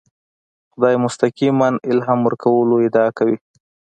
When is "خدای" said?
0.71-0.95